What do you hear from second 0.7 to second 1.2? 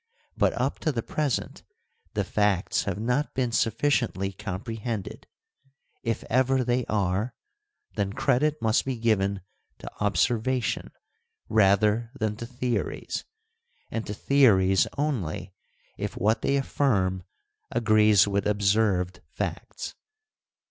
to the